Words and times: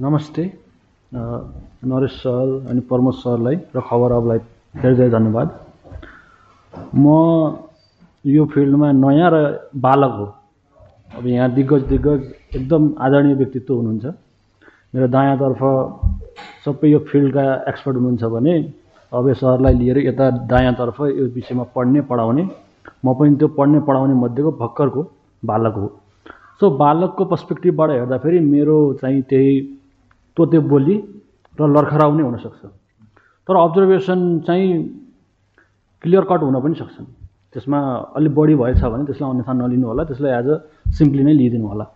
नमस्ते 0.00 0.42
नरेश 1.12 2.10
सर 2.22 2.50
अनि 2.70 2.80
प्रमोद 2.86 3.14
सरलाई 3.14 3.56
र 3.74 3.80
खबर 3.86 4.12
अबलाई 4.14 4.38
धेरै 4.78 4.94
धेरै 4.96 5.10
धन्यवाद। 5.10 5.48
म 6.94 7.04
यो 8.24 8.44
फिल्डमा 8.52 8.90
नयाँ 8.94 9.30
र 9.34 9.36
बालक 9.86 10.12
हो। 10.18 10.26
अब 11.18 11.26
यहाँ 11.26 11.50
दिग्गज 11.54 11.82
दिग्गज 11.90 12.20
एकदम 12.56 12.82
आदरणीय 13.06 13.34
व्यक्तित्व 13.40 13.74
हुनुहुन्छ। 13.74 14.04
मेरो 14.94 15.06
दायाँतर्फ 15.16 15.62
सबै 16.64 16.90
यो 16.90 16.98
फिल्डका 17.10 17.46
एक्सपर्ट 17.70 17.96
हुनुहुन्छ 17.98 18.24
भने 18.34 18.54
अभय 19.12 19.34
सरलाई 19.42 19.74
लिएर 19.80 19.98
यता 20.06 20.30
दायाँतर्फ 20.46 21.00
यो 21.18 21.24
विषयमा 21.34 21.64
पढ्ने 21.74 22.00
पढाउने 22.10 22.44
म 23.04 23.14
पनि 23.18 23.34
त्यो 23.34 23.48
पढ्ने 23.58 23.80
पढाउने 23.88 24.14
मध्येको 24.22 24.50
भर्खरको 24.62 25.02
बालक 25.42 25.74
हो। 25.82 25.88
सो 26.60 26.70
बालकको 26.84 27.24
पर्सपेक्टिभबाट 27.34 27.90
हेर्दाखेरि 27.90 28.38
मेरो 28.46 28.78
चाहिँ 29.02 29.22
त्यही 29.32 29.50
तोते 30.38 30.58
बोली 30.70 30.96
र 31.58 31.66
लर्खराउ 31.66 32.10
नै 32.16 32.22
हुनसक्छ। 32.22 32.62
तर 33.48 33.54
अब्जर्भेसन 33.56 34.18
चाहिँ 34.46 34.70
क्लियर 36.04 36.24
कट 36.30 36.40
हुन 36.46 36.56
पनि 36.62 36.74
सक्छन्। 36.78 37.06
त्यसमा 37.52 37.78
अलिक 38.16 38.32
बढी 38.34 38.54
भएछ 38.54 38.82
भने 38.92 39.04
त्यसलाई 39.08 39.30
अन्यथा 39.30 39.52
नलिनु 39.52 39.86
होला 39.90 40.02
त्यसलाई 40.08 40.32
एज 40.38 40.48
अ 40.48 40.56
सिम्पली 40.94 41.22
नै 41.26 41.32
लिइदिनु 41.40 41.66
होला। 41.66 41.86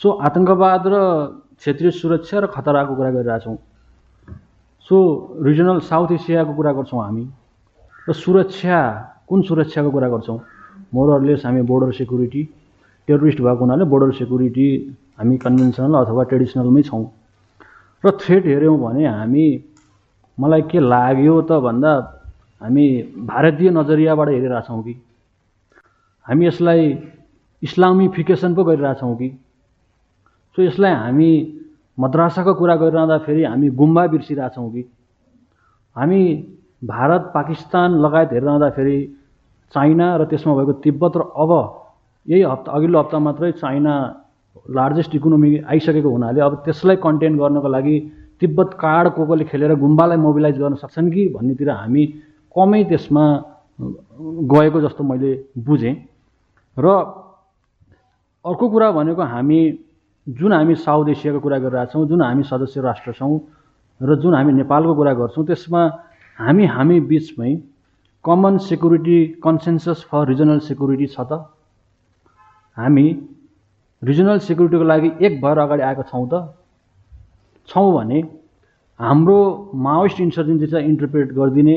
सो 0.00 0.06
आतङ्कवाद 0.28 0.82
र 0.86 0.96
क्षेत्रीय 1.56 1.90
सुरक्षा 1.90 2.36
र 2.38 2.46
खतराको 2.52 2.92
कुरा 2.94 3.10
गरिरहेछौँ 3.16 3.56
सो 4.86 4.96
रिजनल 5.42 5.78
साउथ 5.88 6.12
एसियाको 6.20 6.52
कुरा 6.54 6.72
गर्छौँ 6.78 7.00
हामी। 7.02 7.24
र 8.06 8.12
सुरक्षा 8.12 8.78
कुन 9.28 9.42
सुरक्षाको 9.42 9.90
कुरा 9.90 10.08
गर्छौँ? 10.14 10.38
मोरलेस 10.94 11.42
हामी 11.46 11.62
बोर्डर 11.66 11.90
सेक्युरिटी 11.98 12.42
टेरोरिस्ट 13.08 13.40
भएको 13.40 13.62
हुनाले 13.64 13.84
बोर्डर 13.90 14.12
सेक्युरिटी 14.20 14.68
हामी 15.18 15.36
कन्भेन्सनल 15.42 15.94
अथवा 15.96 16.22
ट्रेडिसनलमै 16.30 16.82
छौँ। 16.86 17.04
र 18.04 18.10
थ्रेट 18.20 18.46
हेऱ्यौँ 18.46 18.78
भने 18.78 19.06
हामी 19.06 19.46
मलाई 20.38 20.62
के 20.70 20.80
लाग्यो 20.80 21.40
त 21.42 21.60
भन्दा 21.64 21.92
हामी 22.60 22.86
भारतीय 23.24 23.70
नजरियाबाट 23.70 24.28
हेरिरहेछौँ 24.28 24.82
कि। 24.82 24.94
हामी 26.26 26.46
यसलाई 26.46 26.82
इस्लामिफिकेसन 27.62 28.54
पो 28.54 28.64
गरिरहेछौँ 28.64 29.14
कि। 29.16 29.28
सो 30.58 30.62
यसलाई 30.62 30.92
हामी 30.92 31.30
मद्रासाको 31.98 32.54
कुरा 32.54 32.76
गरिरहँदाखेरि 32.76 33.44
हामी 33.44 33.68
गुम्बा 33.80 34.06
बिर्सिरहेछौँ 34.06 34.70
कि। 34.72 34.82
हामी 35.96 36.22
भारत 36.84 37.30
पाकिस्तान 37.34 37.98
लगायत 38.04 38.32
हेरिरहँदाखेरि 38.32 38.98
चाइना 39.74 40.06
र 40.16 40.24
त्यसमा 40.30 40.54
भएको 40.54 40.72
तिब्बत 40.84 41.16
र 41.16 41.22
अब 41.36 41.52
यही 42.28 42.42
हप्ता 42.42 42.72
अघिल्लो 42.72 42.98
हप्ता 42.98 43.18
मात्रै 43.18 43.52
चाइना 43.52 43.94
लार्जेस्ट 44.76 45.14
इकोनोमी 45.14 45.50
आइसकेको 45.72 46.10
हुनाले 46.10 46.40
अब 46.40 46.54
त्यसलाई 46.64 46.96
कन्टेन 47.02 47.36
गर्नको 47.38 47.68
लागि 47.68 47.96
तिब्बत 48.40 48.70
कार्ड 48.80 49.08
को 49.14 49.26
कोले 49.26 49.44
खेलेर 49.44 49.74
गुम्बालाई 49.76 50.18
मोबिलाइज 50.18 50.58
गर्न 50.58 50.74
सक्छन् 50.82 51.10
कि 51.10 51.28
भन्नेतिर 51.34 51.70
हामी 51.70 52.04
कमै 52.54 52.82
त्यसमा 52.84 53.24
गएको 54.52 54.80
जस्तो 54.80 55.04
मैले 55.04 55.32
बुझेँ। 55.66 55.94
र 56.76 56.86
अर्को 58.44 58.68
कुरा 58.68 58.90
भनेको 58.92 59.22
हामी 59.22 59.60
जुन 60.26 60.52
हामी 60.52 60.74
साउथ 60.74 61.08
एसियाको 61.08 61.40
कुरा 61.40 61.58
गरिरहेछौँ 61.58 62.06
जुन 62.08 62.22
हामी 62.22 62.42
सदस्य 62.42 62.80
राष्ट्र 62.80 63.12
छौँ 63.12 63.40
र 64.00 64.16
जुन 64.20 64.34
हामी 64.34 64.52
नेपालको 64.52 64.94
कुरा 64.94 65.12
गर्छौँ 65.14 65.44
त्यसमा 65.46 65.82
हामी 66.38 66.64
हामी 66.66 67.00
बिचमै 67.10 67.52
common 68.24 68.58
security 68.58 69.18
consensus 69.44 70.06
for 70.10 70.26
regional 70.28 70.58
security 70.58 71.06
छ 71.06 71.20
त। 71.20 71.32
हामी 72.76 73.06
रिजनल 74.02 74.38
सेक्युरिटीको 74.46 74.84
लागि 74.84 75.10
एक 75.26 75.40
भएर 75.42 75.58
अगाडि 75.58 75.82
आएको 75.82 76.02
छौँ 76.10 76.26
त। 76.28 76.34
छौँ 77.68 77.92
भने 77.94 78.18
हाम्रो 79.00 79.38
माओइस्ट 79.74 80.20
इन्सर्जेन्सी 80.20 80.66
चाहिँ 80.66 80.86
इन्टरप्रेट 80.88 81.32
गरिदिने 81.32 81.76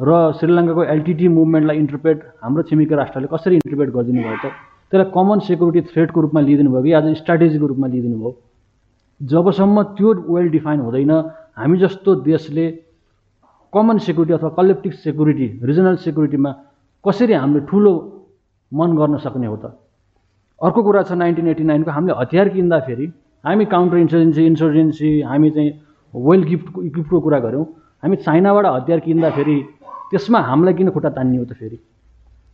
र 0.00 0.10
श्रीलङ्काको 0.38 0.82
एलटिटी 0.94 1.28
मुभमेन्टलाई 1.28 1.76
इन्टरप्रेट 1.76 2.18
हाम्रो 2.42 2.62
छिमेकी 2.68 2.94
राष्ट्रले 2.94 3.28
कसरी 3.34 3.54
इन्टरप्रेट 3.60 3.90
गरिदिनु 3.96 4.22
भयो 4.22 4.38
त? 4.42 4.46
त्यसलाई 4.90 5.10
कमन 5.14 5.38
सेक्युरिटी 5.48 5.80
थ्रेटको 5.90 6.20
रूपमा 6.20 6.40
लिइदिनु 6.40 6.70
भयो 6.70 6.82
कि 6.82 6.92
आज 6.98 7.06
स्ट्राटेजीको 7.20 7.66
रूपमा 7.66 7.86
लिइदिनु 7.86 8.16
भयो? 8.18 8.32
जबसम्म 9.20 9.76
त्यो 9.98 10.08
वेल 10.34 10.48
डिफाइन 10.50 10.80
हुँदैन 10.80 11.12
हामी 11.60 11.76
जस्तो 11.78 12.14
देशले 12.30 12.66
कमन 13.72 13.98
सेक्युरिटी 14.06 14.34
अथवा 14.34 14.50
कलेक्टिभ 14.58 14.92
सेक्युरिटी 15.04 15.46
रिजनल 15.68 15.96
सेक्युरिटीमा 16.06 16.50
कसरी 17.04 17.32
हामीले 17.34 17.60
ठुलो 17.68 17.92
मन 18.72 18.96
गर्न 18.96 19.16
सक्ने 19.18 19.46
हो 19.46 19.56
त? 19.56 19.64
अर्को 20.60 20.82
कुरा 20.82 21.02
छ 21.02 21.12
नाइन्टिन 21.16 21.46
एट्टी 21.48 21.64
नाइनको 21.64 21.90
हामीले 21.90 22.14
हतियार 22.20 22.48
किन्दाखेरि 22.54 23.06
हामी 23.44 23.64
काउन्टर 23.64 23.96
इन्सर्जेन्सी 23.96 24.46
इन्सर्जेन्सी 24.46 25.10
हामी 25.24 25.50
चाहिँ 25.50 25.70
वेल 26.14 26.42
गिफ्ट 26.44 26.66
इक्विप्टको 26.84 27.20
कुरा 27.20 27.38
गऱ्यौँ। 27.40 27.64
हामी 28.02 28.16
चाइनाबाट 28.16 28.66
हतियार 28.66 29.00
किन्दाखेरि 29.00 29.56
त्यसमा 30.10 30.38
हामीलाई 30.50 30.74
किन 30.74 30.90
खुट्टा 30.90 31.10
तानियो 31.16 31.44
त 31.44 31.52
फेरि? 31.56 31.78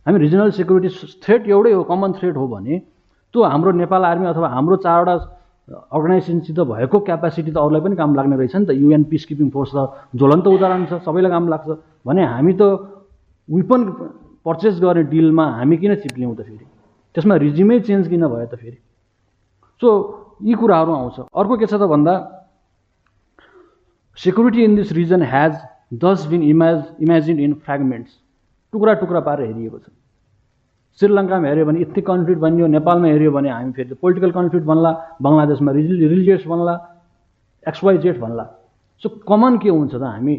हामी 0.05 0.17
रिजनल 0.23 0.51
सेक्युरिटी 0.55 0.89
थ्रेट 1.23 1.47
एउटै 1.51 1.71
हो 1.73 1.83
कमन 1.83 2.11
थ्रेट 2.19 2.35
हो 2.37 2.47
भने 2.47 2.79
त्यो 3.33 3.43
हाम्रो 3.43 3.71
नेपाल 3.83 4.01
आर्मी 4.11 4.27
अथवा 4.31 4.47
हाम्रो 4.55 4.75
चारवटा 4.87 5.15
अर्गनाइजेसनसित 5.91 6.59
भएको 6.63 6.99
क्यापासिटी 7.11 7.51
त 7.51 7.57
अरूलाई 7.59 7.81
पनि 7.83 7.95
काम 7.99 8.15
लाग्ने 8.15 8.35
रहेछ 8.39 8.55
नि 8.55 8.65
त। 8.65 8.71
युएन 8.71 9.03
पिस 9.11 9.25
किपिङ 9.27 9.49
फोर्स 9.51 9.71
त 9.75 10.15
ज्वलन्त 10.15 10.47
उदाहरण 10.47 10.85
छ 10.87 11.03
सबैलाई 11.03 11.31
काम 11.35 11.47
लाग्छ। 11.51 11.67
भने 12.07 12.23
हामी 12.23 12.53
त 12.55 12.61
विपन 13.49 13.81
पर्चेस 14.47 14.79
गर्ने 14.79 15.03
डिलमा 15.11 15.45
हामी 15.59 15.75
किन 15.83 15.95
चिप्लियौँ 16.07 16.35
त 16.39 16.47
फेरि? 16.47 16.65
त्यसमा 17.17 17.35
रिजिमै 17.41 17.79
चेन्ज 17.81 18.07
किन 18.13 18.23
भयो 18.29 18.45
त 18.45 18.55
फेरि? 18.61 18.77
सो 19.81 19.89
यी 20.45 20.53
कुराहरू 20.53 20.91
आउँछ। 20.93 21.33
अर्को 21.33 21.57
के 21.57 21.65
छ 21.65 21.73
त 21.73 21.89
भन्दा 21.89 22.13
security 24.17 24.61
in 24.63 24.75
this 24.77 24.91
region 24.93 25.21
has 25.25 25.53
thus 25.97 26.25
been 26.29 26.41
image 26.53 26.77
imagine 27.01 27.39
in 27.41 27.53
fragments 27.65 28.11
टुक्रा 28.73 28.93
टुक्रा 29.01 29.19
पारेर 29.25 29.49
हेरिएको 29.49 29.77
छ। 29.81 29.89
श्रीलङ्कामा 31.01 31.47
हेऱ्यो 31.47 31.65
भने 31.65 31.79
इथनिक 31.81 32.05
कन्फ्लिक्ट 32.05 32.41
बनियो 32.41 32.67
नेपालमा 32.77 33.07
हेऱ्यो 33.07 33.31
भने 33.33 33.49
हामी 33.49 33.71
फेरि 33.73 33.97
पोलिटिकल 33.97 34.31
कन्फ्लिक्ट 34.37 34.65
बन्ला 34.67 34.91
बङ्गलादेशमा 35.21 35.71
रिलि 35.73 36.07
रिलिजियस 36.13 36.45
बन्ला 36.53 36.73
एक्सवाई 37.65 37.97
जेड 38.05 38.19
भन्ला 38.21 38.45
सो 39.01 39.09
कमन 39.25 39.57
के 39.57 39.69
हुन्छ 39.69 39.93
त 39.93 40.03
हामी? 40.03 40.35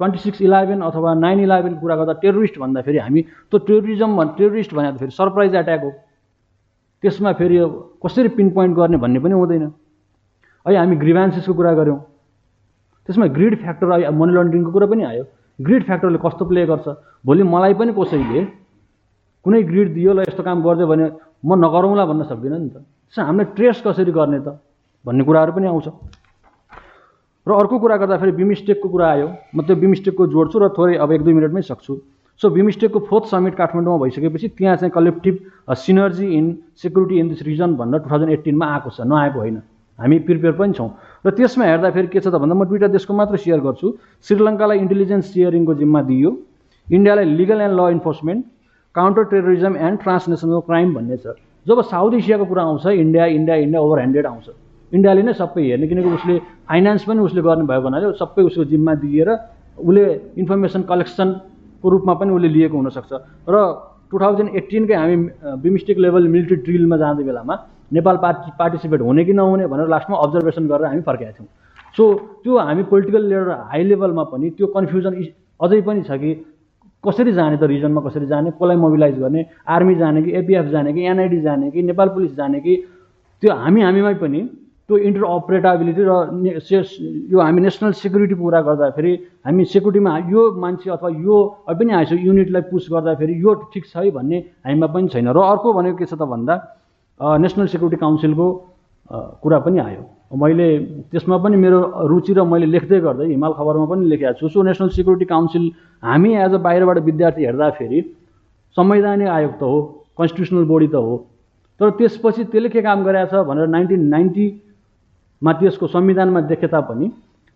ट्वेन्टी 0.00 0.18
सिक्स 0.18 0.40
इलेभेन 0.42 0.80
अथवा 0.80 1.12
नाइन 1.14 1.40
इलेभेनको 1.44 1.80
कुरा 1.80 1.96
गर्दा 1.96 2.12
टेरोरिस्ट 2.24 2.56
भन्दाखेरि 2.58 2.98
हामी 3.04 3.20
त्यो 3.52 3.58
टेरोरिजम 3.68 4.16
भन् 4.16 4.30
टेरोरिस्ट 4.38 4.72
भनेर 4.74 4.96
फेरि 4.96 5.12
सरप्राइज 5.12 5.54
एट्याक 5.60 5.82
हो। 5.84 5.90
त्यसमा 7.02 7.32
फेरि 7.36 7.56
कसरी 8.04 8.28
पिन 8.36 8.50
पोइन्ट 8.56 8.76
गर्ने 8.76 8.96
भन्ने 8.96 9.20
पनि 9.20 9.34
हुँदैन। 9.36 9.64
अहिले 10.66 10.78
हामी 10.78 10.96
ग्रिभान्सेसको 10.96 11.52
कुरा 11.54 11.72
गऱ्यौँ। 11.80 12.00
त्यसमा 13.08 13.26
ग्रिड 13.36 13.54
फ्याक्टर 13.60 13.90
अहिले 13.90 14.08
मनी 14.16 14.32
लन्ड्रिङको 14.32 14.70
कुरा 14.72 14.86
पनि 14.88 15.02
आयो। 15.04 15.24
ग्रिड 15.58 15.82
फ्याक्टरले 15.84 16.18
कस्तो 16.24 16.44
प्ले 16.48 16.64
गर्छ? 16.66 16.86
भोलि 17.26 17.42
मलाई 17.44 17.74
पनि 17.76 17.92
कसैले 17.92 18.40
कुनै 19.44 19.62
ग्रिड 19.68 19.88
दियो 19.94 20.12
ल 20.12 20.18
यस्तो 20.28 20.42
काम 20.48 20.62
गरिदियो 20.64 20.86
भने 20.88 21.06
म 21.44 21.50
नगरौँला 21.60 22.04
भन्न 22.08 22.22
सक्दिनँ 22.24 22.58
नि 22.60 22.68
त। 22.72 22.76
त्यसमा 22.80 23.24
हामीले 23.28 23.44
ट्रेस 23.56 23.82
कसरी 23.84 24.12
गर्ने 24.12 24.40
त 24.40 24.56
भन्ने 25.04 25.24
कुराहरू 25.24 25.52
पनि 25.52 25.66
आउँछ। 25.68 25.88
र 27.46 27.52
अर्को 27.52 27.78
कुरा 27.78 27.96
गर्दाखेरि 27.96 28.32
बिमिस्टेकको 28.36 28.88
कुरा 28.88 29.06
आयो। 29.10 29.28
म 29.54 29.58
त्यो 29.64 29.76
बिमिस्टेकको 29.76 30.26
जोड्छु 30.28 30.58
र 30.60 30.68
थोरै 30.76 30.96
अब 31.00 31.12
एक 31.12 31.22
दुई 31.24 31.34
मिनटमै 31.34 31.62
सक्छु। 31.62 31.94
सो 32.40 32.50
बिमिस्टेकको 32.50 32.98
फोर्थ 33.08 33.24
समिट 33.32 33.54
काठमाडौँमा 33.56 33.98
भइसकेपछि 34.04 34.48
त्यहाँ 34.60 34.76
चाहिँ 34.76 34.92
collective 34.92 35.34
synergy 35.72 36.26
in 36.36 36.46
security 36.76 37.16
in 37.20 37.28
this 37.28 37.42
region 37.42 37.74
भनेर 37.76 38.00
टु 38.00 38.08
थाउजन्ड 38.10 38.30
एट्टिनमा 38.32 38.66
आएको 38.66 38.90
छ। 38.90 39.00
नआएको 39.04 39.38
होइन। 39.40 39.56
हामी 39.98 40.18
प्रिपेयर 40.24 40.52
पनि 40.56 40.72
छौँ। 40.72 40.88
र 41.26 41.30
त्यसमा 41.36 41.64
हेर्दाखेरि 41.64 42.08
के 42.08 42.20
छ 42.20 42.28
त 42.28 42.36
भन्दा 42.40 42.54
म 42.56 42.64
दुईवटा 42.64 42.88
देशको 42.96 43.12
मात्र 43.12 43.36
सेयर 43.36 43.60
गर्छु। 43.60 43.88
श्रीलङ्कालाई 44.24 44.78
इन्टेलिजेन्स 44.84 45.24
सेयरिङको 45.32 45.74
जिम्मा 45.80 46.00
दिइयो। 46.08 46.30
इन्डियालाई 46.88 47.24
legal 47.24 47.60
and 47.60 47.74
law 47.76 47.80
enforcement 48.00 48.40
counter 48.94 49.24
terrorism 49.32 49.76
and 49.76 49.96
transnational 50.00 50.60
crime 50.68 50.88
भन्ने 50.94 51.16
छ। 51.20 51.36
जब 51.66 51.80
साउथ 51.92 52.12
एसियाको 52.20 52.44
कुरा 52.48 52.62
आउँछ 52.64 52.86
India 52.86 53.24
India 53.36 53.56
India 53.64 53.80
over 53.80 53.98
handed 53.98 54.26
आउँछ। 54.26 54.48
इन्डियाले 54.92 55.22
नै 55.22 55.32
सबै 55.42 55.62
हेर्ने 55.70 55.86
किनकि 55.90 56.10
उसले 56.18 56.34
फाइनेन्स 56.70 57.02
पनि 57.08 57.20
उसले 57.28 57.40
गर्ने 57.48 57.64
भयो 57.70 57.80
भन्नाले 57.86 58.12
सबै 58.22 58.42
उसको 58.50 58.64
जिम्मा 58.72 58.94
दिएर 59.04 59.28
उसले 59.78 60.04
इन्फर्मेसन 60.42 60.82
कलेक्सनको 60.90 61.86
रूपमा 61.92 62.14
पनि 62.20 62.30
उसले 62.36 62.48
लिएको 62.56 62.76
हुनसक्छ। 62.76 63.12
र 63.48 63.56
टु 64.10 64.16
थाउजन्ड 64.18 64.50
एट्टिनकै 64.58 64.94
हामी 65.00 65.16
बिमिस्टिक 65.64 65.96
लेभल 66.04 66.28
मिलिट्री 66.34 66.56
ड्रिलमा 66.66 66.96
जाँदै 67.02 67.24
बेलामा 67.24 67.54
नेपाल 67.96 68.16
पार्टी 68.24 68.50
पार्टिसिपेट 68.58 69.00
हुने 69.06 69.24
कि 69.24 69.32
नहुने 69.32 69.66
भनेर 69.72 69.88
लास्टमा 69.94 70.16
अब्जर्भेसन 70.24 70.66
गरेर 70.70 70.86
हामी 70.90 71.02
फर्केका 71.08 71.32
थियौँ। 71.38 71.48
सो 71.96 72.04
त्यो 72.42 72.58
हामी 72.58 72.82
पोलिटिकल 72.90 73.22
लिडर 73.30 73.50
हाई 73.70 73.82
लेभलमा 73.90 74.24
पनि 74.32 74.50
त्यो 74.58 74.66
कन्फ्युजन 74.74 75.14
अझै 75.60 75.80
पनि 75.86 76.02
छ 76.08 76.18
कि 76.22 76.30
कसरी 77.04 77.32
जाने 77.32 77.56
त 77.56 77.64
रिजनमा 77.70 78.00
कसरी 78.06 78.26
जाने 78.26 78.50
कसलाई 78.58 78.76
मोबिलाइज 78.76 79.18
गर्ने 79.18 79.42
आर्मी 79.74 79.94
जाने 80.02 80.22
कि 80.22 80.30
एपिएफ 80.40 80.66
जाने 80.74 80.92
कि 80.92 81.00
एनआइडी 81.10 81.40
जाने 81.46 81.70
कि 81.70 81.82
नेपाल 81.82 82.08
पुलिस 82.14 82.34
जाने 82.36 82.60
कि 82.60 82.74
त्यो 83.42 83.54
हामी 83.62 83.80
हामीमै 83.82 84.14
पनि 84.22 84.40
त्यो 84.90 84.98
इन्टर 85.06 85.22
अपरेटेबिलिटी 85.22 86.02
र 86.02 86.12
यो 87.30 87.38
हामी 87.38 87.60
नेसनल 87.62 87.92
सेक्युरिटीको 88.02 88.42
कुरा 88.42 88.60
गर्दाखेरि 88.66 89.12
हामी 89.46 89.64
सेक्युरिटीमा 89.70 90.12
यो 90.34 90.40
मान्छे 90.58 90.90
अथवा 90.90 91.10
यो 91.26 91.36
पनि 91.78 91.90
आएछ 91.94 92.12
युनिटलाई 92.26 92.62
पुस 92.74 92.88
गर्दाखेरि 92.90 93.34
यो 93.38 93.50
ठिक 93.70 93.84
छ 93.86 93.96
है 94.02 94.10
भन्ने 94.10 94.38
हामीमा 94.66 94.86
पनि 94.90 95.08
छैन। 95.14 95.30
र 95.30 95.38
अर्को 95.38 95.68
भनेको 95.78 95.96
के 96.02 96.06
छ 96.10 96.18
त 96.18 96.26
भन्दा 96.26 96.54
नेसनल 97.38 97.66
सेक्युरिटी 97.70 97.98
काउन्सिलको 98.02 98.46
कुरा 99.42 99.58
पनि 99.62 99.78
आयो। 99.78 100.02
मैले 100.42 100.66
त्यसमा 101.10 101.36
पनि 101.38 101.56
मेरो 101.62 101.78
रुचि 102.10 102.32
र 102.34 102.42
मैले 102.50 102.66
लेख्दै 102.74 102.98
गर्दै 103.06 103.26
हिमाल 103.30 103.52
खबरमा 103.58 103.86
पनि 103.90 104.02
लेखेको 104.10 104.38
छु। 104.42 104.48
सो 104.50 104.62
नेसनल 104.66 104.88
सिक्युरिटी 104.98 105.26
काउन्सिल 105.30 105.64
हामी 106.02 106.30
एज 106.34 106.52
अ 106.54 106.58
बाहिरबाट 106.66 106.98
विद्यार्थी 107.06 107.42
हेर्दाखेरि 107.46 108.00
संवैधानिक 108.76 109.28
आयोग 109.38 109.54
त 109.54 109.62
हो 109.70 109.78
कन्स्टिट्युसनल 110.18 110.64
बडी 110.66 110.88
त 110.90 110.98
हो। 110.98 111.14
तर 111.80 111.90
त्यसपछि 111.98 112.42
त्यसले 112.50 112.68
के 112.74 112.82
काम 112.82 112.98
गरेछ 113.04 113.32
भनेर 113.50 113.66
नाइन्टिन 113.76 114.02
नाइन्टीमा 115.42 115.52
त्यसको 115.60 115.86
संविधानमा 115.86 116.40
देखे 116.40 116.66
तापनि 116.66 117.08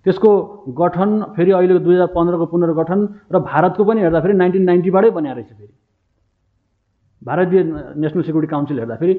त्यसको 0.06 0.30
गठन 0.78 1.10
फेरि 1.36 1.50
अहिलेको 1.52 1.80
दुई 1.84 1.94
हजार 1.94 2.06
पन्ध्रको 2.16 2.46
पुनर्गठन 2.46 3.00
र 3.32 3.38
भारतको 3.40 3.84
पनि 3.84 4.00
हेर्दाखेरि 4.00 4.34
नाइन्टिन 4.34 4.62
नाइन्टीबाटै 4.64 5.10
बनाएर 5.10 5.36
रहेछ 5.36 5.52
फेरि। 5.52 5.72
भारतीय 7.22 7.62
नेसनल 7.96 8.22
सिक्युरिटी 8.22 8.50
काउन्सिल 8.50 8.78
हेर्दाखेरि 8.78 9.14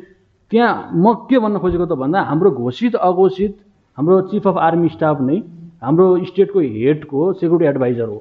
त्यहाँ 0.51 0.91
म 0.93 1.13
के 1.29 1.39
भन्न 1.39 1.57
खोजेको 1.57 1.85
त 1.85 1.93
भन्दा 1.97 2.21
हाम्रो 2.21 2.51
घोषित 2.51 2.95
अघोषित 2.95 3.53
हाम्रो 3.97 4.21
चिफ 4.29 4.47
अफ 4.47 4.57
आर्मी 4.57 4.89
स्टाफ 4.93 5.21
नै 5.21 5.37
हाम्रो 5.81 6.05
स्टेटको 6.25 6.59
हेडको 6.59 7.33
सेक्युरिटी 7.33 7.65
एडभाइजर 7.65 8.07
हो। 8.07 8.19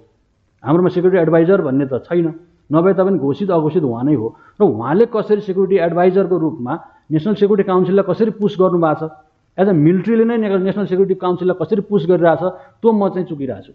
हाम्रोमा 0.65 0.89
सेक्युरिटी 0.89 1.21
एडभाइजर 1.21 1.61
भन्ने 1.61 1.87
त 1.93 2.01
छैन। 2.09 2.27
नभए 2.73 2.93
तापनि 2.97 3.19
घोषित 3.19 3.51
अघोषित 3.51 3.83
उहाँ 3.85 4.05
नै 4.05 4.15
हो। 4.15 4.29
र 4.61 4.65
उहाँले 4.65 5.05
कसरी 5.13 5.41
सेक्युरिटी 5.41 5.77
एडभाइजरको 5.85 6.37
रूपमा 6.39 6.73
नेसनल 7.13 7.35
सेक्युरिटी 7.35 7.69
काउन्सिललाई 7.69 8.05
कसरी 8.09 8.31
पुस 8.41 8.57
गर्नुभएको 8.61 9.09
छ? 9.09 9.13
एज 9.59 9.69
अ 9.69 9.73
मिलिट्रीले 9.73 10.25
नै 10.25 10.37
नेसनल 10.39 10.87
सेक्युरिटी 10.87 11.15
काउन्सिललाई 11.25 11.57
कसरी 11.61 11.83
पुस 11.91 12.07
गरिरहेछ 12.11 12.43
त्यो 12.81 12.93
म 12.93 13.09
चाहिँ 13.09 13.27
चुकिरहेको 13.29 13.63
छु 13.67 13.73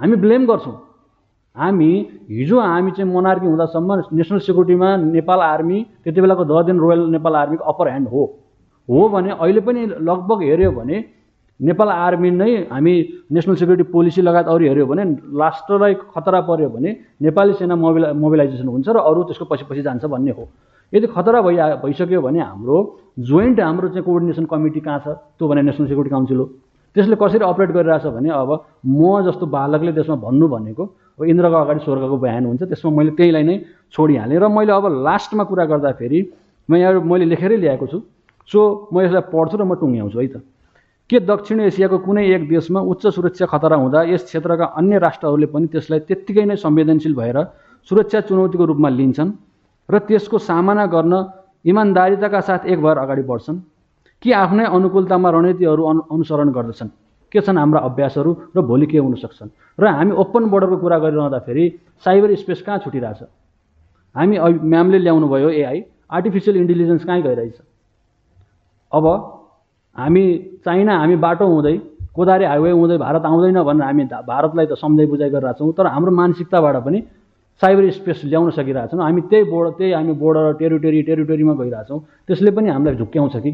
हामी 0.00 0.16
ब्लेम 0.24 0.46
गर्छौँ। 0.46 0.76
हामी 1.56 1.90
हिजो 2.30 2.58
हामी 2.60 2.90
चाहिँ 2.96 3.10
मोनार्की 3.12 3.46
हुँदासम्म 3.46 3.90
नेसनल 4.18 4.38
सेक्युरिटीमा 4.48 4.88
नेपाल 4.96 5.40
आर्मी 5.44 5.78
त्यति 6.04 6.20
बेलाको 6.20 6.44
द 6.44 6.66
दिन 6.66 6.78
रोयल 6.78 7.00
नेपाल 7.14 7.34
आर्मीको 7.36 7.64
अप्पर 7.72 7.88
ह्यान्ड 7.88 8.08
हो। 8.08 8.22
हो 8.88 9.08
भने 9.08 9.30
अहिले 9.30 9.60
पनि 9.60 9.86
लगभग 10.08 10.42
हेऱ्यो 10.42 10.70
भने 10.72 10.96
नेपाल 11.60 11.88
आर्मी 11.88 12.30
नै 12.30 12.50
हामी 12.70 12.94
नेसनल 13.32 13.54
सेक्युरिटी 13.54 13.90
पोलिसी 13.92 14.22
लगायत 14.22 14.46
अरू 14.48 14.64
हेऱ्यो 14.64 14.86
भने 14.86 15.04
राष्ट्रलाई 15.42 15.94
खतरा 16.14 16.40
पऱ्यो 16.48 16.68
भने 16.70 16.90
नेपाली 17.22 17.52
सेना 17.58 17.74
मोबिला 17.76 18.12
मोबिलाइजेसन 18.22 18.68
हुन्छ 18.68 18.88
र 18.88 18.98
अरू 19.10 19.22
त्यसको 19.28 19.44
पछि 19.44 19.64
पछि 19.70 19.82
जान्छ 19.82 20.04
भन्ने 20.06 20.32
हो। 20.38 20.48
यदि 20.92 21.06
खतरा 21.06 21.40
भइआ 21.42 21.64
भइसक्यो 21.84 22.20
भने 22.20 22.40
हाम्रो 22.40 22.76
जोइन्ट 23.18 23.60
हाम्रो 23.60 23.88
चाहिँ 23.88 24.04
कोअर्डिनेसन 24.04 24.44
कमिटी 24.50 24.80
कहाँ 24.80 24.98
छ? 25.04 25.08
त्यो 25.38 25.48
भने 25.48 25.62
नेसनल 25.62 25.86
सेक्युरिटी 25.86 26.10
काउन्सिल 26.10 26.38
हो। 26.38 26.46
त्यसले 26.96 27.16
कसरी 27.22 27.44
अपरेट 27.46 27.70
गरिरहेछ 27.70 28.06
भने 28.16 28.30
अब 28.34 28.50
म 28.86 29.22
जस्तो 29.26 29.46
बालकले 29.46 29.92
त्यसमा 29.94 30.16
भन्नु 30.26 30.46
भनेको 30.48 30.84
अब 31.18 31.24
इन्द्रको 31.30 31.56
अगाडि 31.56 31.80
स्वर्गको 31.86 32.16
बयान 32.18 32.44
हुन्छ 32.46 32.62
त्यसमा 32.66 32.90
मैले 32.90 33.10
त्यहीलाई 33.18 33.42
नै 33.46 33.56
छोडिहालेँ 33.94 34.38
र 34.42 34.48
मैले 34.50 34.72
अब 34.72 34.84
लास्टमा 35.06 35.44
कुरा 35.46 35.64
गर्दाखेरि 35.70 36.20
म 36.68 36.74
यहाँ 36.74 37.00
मैले 37.06 37.24
लेखेरै 37.30 37.56
ल्याएको 37.62 37.86
छु। 37.86 37.98
सो 38.50 38.58
म 38.92 39.06
यसलाई 39.06 39.22
पढ्छु 39.30 39.56
र 39.58 39.62
म 39.62 39.78
टुङ्ग्याउँछु 39.78 40.18
है 40.18 40.26
त। 40.26 40.42
के 41.10 41.18
दक्षिण 41.26 41.60
एसियाको 41.70 41.98
कुनै 42.06 42.22
एक 42.34 42.42
देशमा 42.48 42.80
उच्च 42.90 43.06
सुरक्षा 43.14 43.46
खतरा 43.46 43.76
हुँदा 43.82 44.02
यस 44.10 44.22
क्षेत्रका 44.26 44.66
अन्य 44.78 44.98
राष्ट्रहरूले 44.98 45.46
पनि 45.54 45.66
त्यसलाई 45.70 46.00
त्यत्तिकै 46.06 46.44
नै 46.50 46.56
संवेदनशील 46.58 47.14
भएर 47.14 47.38
सुरक्षा 47.86 48.20
चुनौतीको 48.26 48.64
रूपमा 48.70 48.88
लिन्छन्? 48.98 49.30
र 49.90 49.98
त्यसको 50.08 50.38
सामना 50.38 50.86
गर्न 50.86 51.14
इमान्दारिताका 51.64 52.40
साथ 52.40 52.66
एक 52.66 52.78
भएर 52.82 52.98
अगाडि 52.98 53.22
बढ्छन्। 53.22 53.58
कि 54.22 54.32
आफ्नै 54.32 54.64
अनुकूलतामा 54.76 55.30
रणनीतिहरू 55.30 55.82
अनु 55.90 56.00
अनुसरण 56.12 56.48
गर्दछन्। 56.52 56.88
के 57.32 57.40
छन् 57.40 57.58
हाम्रा 57.58 57.80
अभ्यासहरू 57.80 58.30
र 58.56 58.60
भोलि 58.60 58.86
के 58.86 58.98
हुन 58.98 59.14
सक्छन्? 59.16 59.50
र 59.78 59.84
हामी 59.86 60.12
ओपन 60.12 60.44
बोर्डरको 60.50 60.76
कुरा 60.76 60.98
गरिरहँदाखेरि 60.98 61.64
साइबर 62.04 62.34
स्पेस 62.36 62.62
कहाँ 62.62 62.78
छुटिरहेछ? 62.84 63.20
हामी 64.14 64.36
म्यामले 64.38 64.98
ल्याउनु 64.98 65.26
भयो 65.28 65.48
एआई 65.48 65.78
आर्टिफिसियल 66.10 66.56
इन्टेलिजेन्स 66.56 67.04
कहीँ 67.04 67.22
गइरहेछ? 67.22 67.56
अब 68.92 69.04
हामी 69.96 70.24
चाइना 70.64 70.98
हामी 70.98 71.16
बाटो 71.16 71.46
हुँदै 71.46 71.76
कोदारे 72.14 72.44
हाइवे 72.46 72.70
हुँदै 72.70 72.96
भारत 72.98 73.24
आउँदैन 73.24 73.62
भनेर 73.62 73.84
हामी 73.86 74.04
भारतलाई 74.04 74.66
त 74.66 74.74
सम्झाइ 74.74 75.06
बुझाइ 75.06 75.30
गरिरहेको 75.30 75.58
छौँ 75.58 75.72
तर 75.72 75.86
हाम्रो 75.86 76.12
मानसिकताबाट 76.12 76.76
पनि 76.84 76.98
साइबर 77.62 77.90
स्पेस 77.90 78.20
ल्याउन 78.24 78.50
सकिरहेछौँ 78.50 79.02
हामी 79.02 79.20
त्यही 79.30 79.44
बोर्ड 79.44 79.68
त्यही 79.78 79.92
हामी 79.92 80.12
बोर्डर 80.12 80.52
टेरिटोरी 80.58 81.02
टेरिटोरीमा 81.02 81.54
गइरहेछौँ। 81.54 81.98
त्यसले 82.26 82.50
पनि 82.56 82.68
हामीलाई 82.70 82.96
झुक्क्याउँछ 82.96 83.36
कि। 83.36 83.50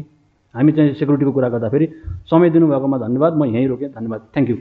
हामी 0.55 0.71
चाहिँ 0.71 0.93
सेक्युरिटीको 0.93 1.31
कुरा 1.31 1.49
गर्दाखेरि 1.49 1.87
समय 2.31 2.49
दिनुभएकोमा 2.49 2.97
धन्यवाद। 2.97 3.33
म 3.35 3.43
यहीँ 3.45 3.67
रोकेँ। 3.67 3.89
धन्यवाद। 3.91 4.21
Thank 4.33 4.49
you 4.49 4.57